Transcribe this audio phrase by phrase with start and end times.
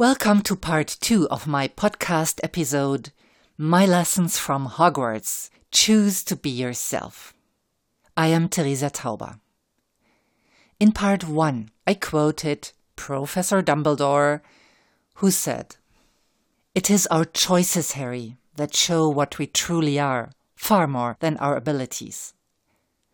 [0.00, 3.12] Welcome to part two of my podcast episode,
[3.58, 7.34] My Lessons from Hogwarts Choose to Be Yourself.
[8.16, 9.40] I am Teresa Tauber.
[10.80, 14.40] In part one, I quoted Professor Dumbledore,
[15.16, 15.76] who said,
[16.74, 21.56] It is our choices, Harry, that show what we truly are, far more than our
[21.56, 22.32] abilities.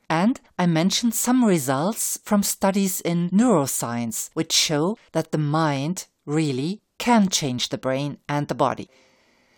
[0.08, 6.82] And I mentioned some results from studies in neuroscience which show that the mind really
[6.98, 8.90] can change the brain and the body.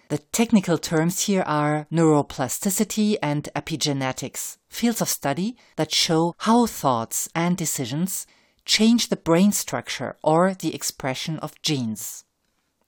[0.09, 7.28] The technical terms here are neuroplasticity and epigenetics, fields of study that show how thoughts
[7.34, 8.26] and decisions
[8.64, 12.24] change the brain structure or the expression of genes.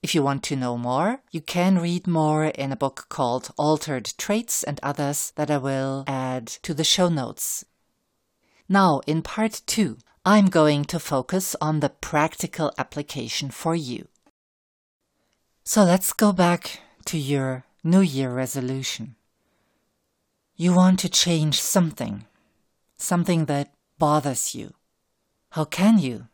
[0.03, 4.15] If you want to know more, you can read more in a book called Altered
[4.17, 7.67] Traits and others that I will add to the show notes.
[8.67, 14.09] Now, in part two, I'm going to focus on the practical application for you.
[15.65, 19.15] So let's go back to your New Year resolution.
[20.57, 22.27] You want to change something,
[22.99, 24.75] something that bothers you.
[25.53, 26.29] How can you?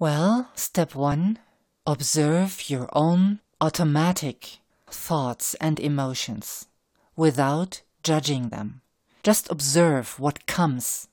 [0.00, 1.38] Well, step one
[1.86, 6.66] observe your own automatic thoughts and emotions
[7.14, 8.80] without judging them.
[9.22, 11.08] Just observe what comes,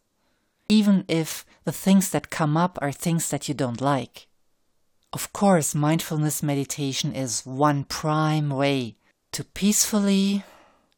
[0.69, 4.27] even if the things that come up are things that you don't like.
[5.13, 8.97] Of course, mindfulness meditation is one prime way
[9.31, 10.43] to peacefully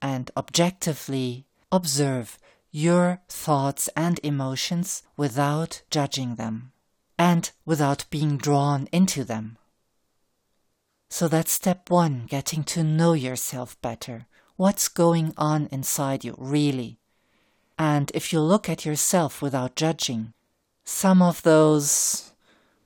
[0.02, 2.39] and objectively observe
[2.72, 6.72] your thoughts and emotions without judging them
[7.17, 9.58] and without being drawn into them.
[11.09, 14.28] So that's step one, getting to know yourself better.
[14.56, 17.00] What's going on inside you, really?
[17.80, 20.34] And if you look at yourself without judging,
[20.84, 22.34] some of those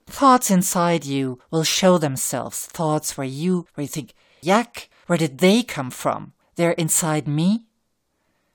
[0.06, 2.66] thoughts inside you will show themselves.
[2.66, 6.32] Thoughts where you, where you think, yuck, where did they come from?
[6.54, 7.64] They're inside me.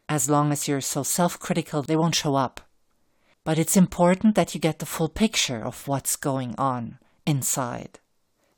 [0.08, 2.62] As long as you're so self critical, they won't show up.
[3.44, 8.00] But it's important that you get the full picture of what's going on inside.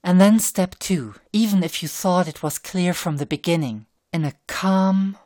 [0.03, 4.23] And then step two, even if you thought it was clear from the beginning, in
[4.23, 5.17] a calm,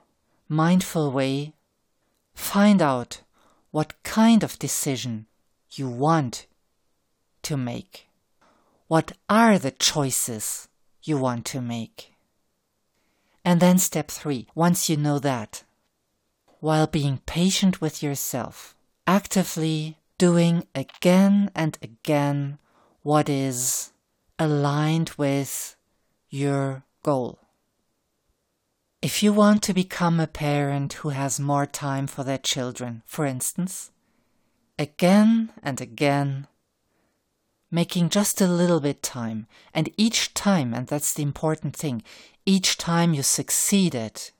[0.47, 1.54] mindful way,
[2.35, 3.21] find out
[3.71, 5.25] what kind of decision
[5.71, 6.45] you want
[7.43, 8.07] to make.
[8.87, 10.67] What are the choices
[11.03, 12.13] you want to make?
[13.43, 15.63] And then step three, once you know that,
[16.59, 18.75] while being patient with yourself,
[19.05, 22.57] actively doing again and again
[23.03, 23.91] what is
[24.39, 25.75] aligned with
[26.29, 27.44] your goal.
[29.05, 33.23] If you want to become a parent who has more time for their children, for
[33.27, 33.91] instance,
[34.79, 36.47] again and again,
[37.69, 39.45] making just a little bit time,
[39.75, 42.01] and each time, and that's the important thing,
[42.47, 44.31] each time you succeeded,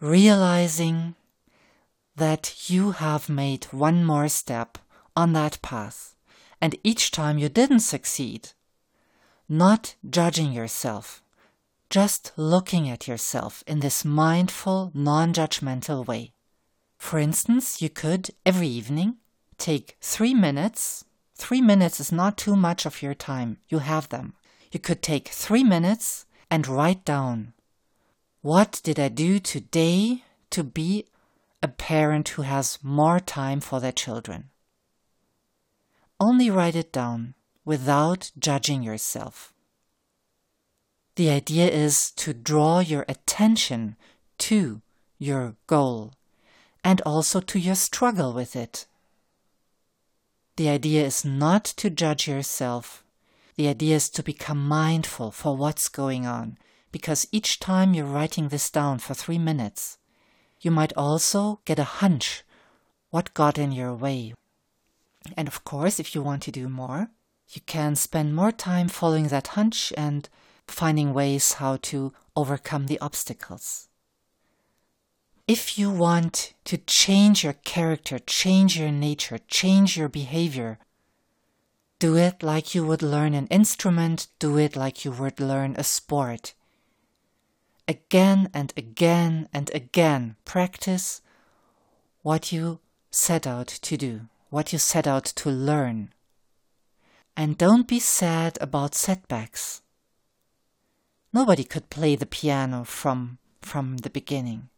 [0.00, 1.16] realizing
[2.14, 4.78] that you have made one more step
[5.16, 6.14] on that path,
[6.60, 8.50] and each time you didn't succeed,
[9.48, 11.20] not judging yourself,
[11.90, 16.32] just looking at yourself in this mindful, non judgmental way.
[16.98, 19.16] For instance, you could every evening
[19.56, 21.04] take three minutes.
[21.34, 23.58] Three minutes is not too much of your time.
[23.68, 24.34] You have them.
[24.72, 27.54] You could take three minutes and write down
[28.42, 31.06] what did I do today to be
[31.62, 34.50] a parent who has more time for their children.
[36.20, 37.34] Only write it down
[37.64, 39.52] without judging yourself.
[41.18, 43.96] The idea is to draw your attention
[44.38, 44.82] to
[45.18, 46.12] your goal
[46.84, 48.86] and also to your struggle with it.
[50.54, 53.02] The idea is not to judge yourself.
[53.56, 56.56] The idea is to become mindful for what's going on
[56.92, 59.98] because each time you're writing this down for three minutes,
[60.60, 62.44] you might also get a hunch
[63.10, 64.34] what got in your way.
[65.36, 67.10] And of course, if you want to do more,
[67.48, 70.28] you can spend more time following that hunch and
[70.70, 73.88] finding ways how to overcome the obstacles.
[75.46, 80.78] If you want to change your character, change your nature, change your behavior,
[81.98, 85.84] do it like you would learn an instrument, do it like you would learn a
[85.84, 86.54] sport
[87.88, 91.22] again and again and again practice
[92.22, 92.78] what you
[93.10, 94.20] set out to do,
[94.50, 96.12] what you set out to learn.
[97.34, 99.80] And don't be sad about setbacks.
[101.32, 104.68] Nobody could play the piano from, from the beginning.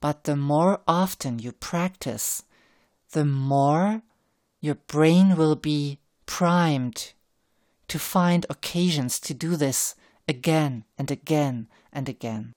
[0.00, 2.42] But the more often you practice,
[3.12, 4.02] the more
[4.60, 7.12] your brain will be primed
[7.88, 9.94] to find occasions to do this
[10.28, 12.52] again and again and again.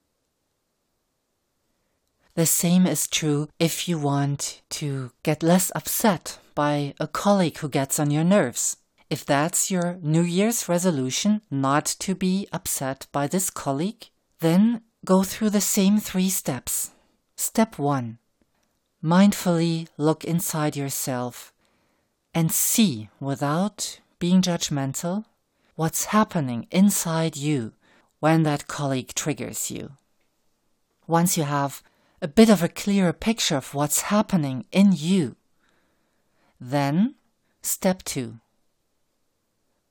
[2.35, 7.69] The same is true if you want to get less upset by a colleague who
[7.69, 8.77] gets on your nerves.
[9.09, 14.07] If that's your New Year's resolution not to be upset by this colleague,
[14.39, 16.91] then go through the same three steps.
[17.35, 18.19] Step one
[19.03, 21.53] mindfully look inside yourself
[22.33, 25.25] and see without being judgmental
[25.75, 27.73] what's happening inside you
[28.19, 29.91] when that colleague triggers you.
[31.05, 31.83] Once you have
[32.21, 35.35] a bit of a clearer picture of what's happening in you.
[36.61, 37.15] Then,
[37.61, 38.39] step two.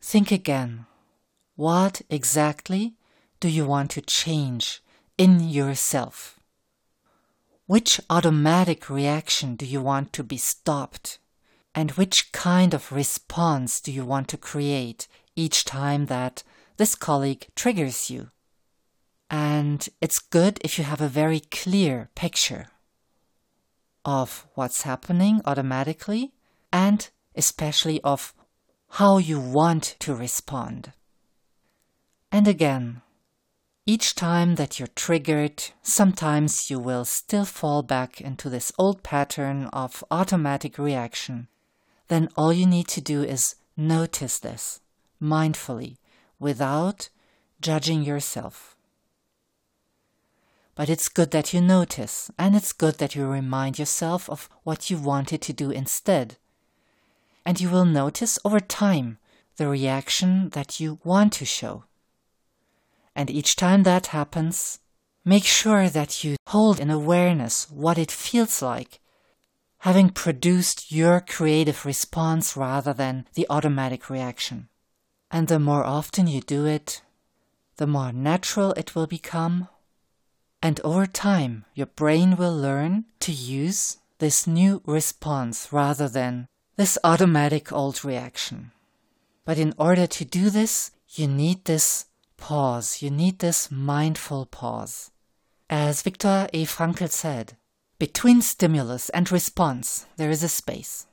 [0.03, 0.87] Think again.
[1.55, 2.95] What exactly
[3.39, 4.83] do you want to change
[5.17, 6.41] in yourself?
[7.67, 11.19] Which automatic reaction do you want to be stopped?
[11.75, 15.07] And which kind of response do you want to create
[15.37, 16.43] each time that
[16.77, 18.31] this colleague triggers you?
[19.31, 22.67] And it's good if you have a very clear picture
[24.05, 26.33] of what's happening automatically
[26.73, 28.35] and especially of
[28.97, 30.93] how you want to respond.
[32.31, 33.01] And again,
[33.87, 39.65] each time that you're triggered, sometimes you will still fall back into this old pattern
[39.73, 41.49] of automatic reaction.
[42.09, 44.81] Then all you need to do is notice this
[45.23, 45.97] mindfully
[46.39, 47.09] without
[47.63, 48.77] judging yourself.
[50.75, 54.91] But it's good that you notice, and it's good that you remind yourself of what
[54.91, 56.37] you wanted to do instead.
[57.45, 59.19] And you will notice over time
[59.57, 61.85] the reaction that you want to show.
[63.15, 64.79] And each time that happens,
[65.25, 69.01] make sure that you hold in awareness what it feels like
[69.79, 74.69] having produced your creative response rather than the automatic reaction.
[75.29, 77.03] And the more often you do it,
[77.79, 79.69] the more natural it will become
[80.63, 86.47] and over time, your brain will learn to use this new response rather than
[86.83, 88.73] this automatic old reaction.
[89.45, 92.07] But in order to do this, you need this
[92.37, 95.13] pause, you need this mindful pause.
[95.71, 96.65] As Viktor E.
[96.65, 97.57] Frankl said,
[98.01, 101.07] between stimulus and response, there is a space.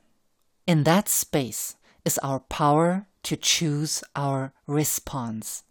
[0.66, 5.62] In that space is our power to choose our response.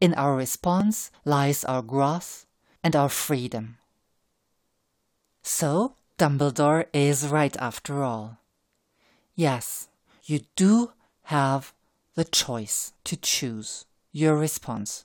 [0.00, 2.46] In our response lies our growth,
[2.84, 3.78] and our freedom.
[5.42, 8.38] So, Dumbledore is right after all.
[9.34, 9.88] Yes,
[10.24, 10.92] you do
[11.24, 11.72] have
[12.14, 15.04] the choice to choose your response.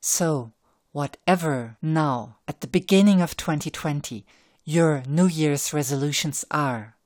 [0.00, 0.52] So,
[0.90, 4.26] whatever now, at the beginning of 2020,
[4.64, 6.96] your New Year's resolutions are,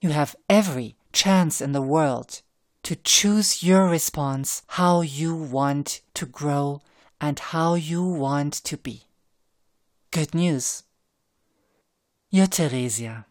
[0.00, 2.42] you have every chance in the world
[2.84, 6.82] to choose your response how you want to grow
[7.20, 9.04] and how you want to be.
[10.10, 10.84] Good news.
[12.30, 13.24] Your Theresia.